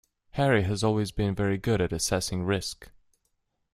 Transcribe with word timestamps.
Harry 0.31 0.63
has 0.63 0.83
always 0.83 1.11
been 1.11 1.35
very 1.35 1.59
good 1.59 1.79
at 1.79 1.93
assessing 1.93 2.43
risk 2.43 2.89